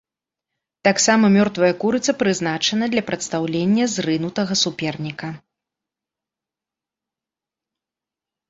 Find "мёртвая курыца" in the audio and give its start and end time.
1.35-2.11